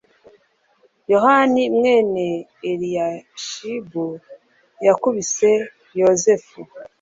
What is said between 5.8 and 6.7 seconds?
yozefu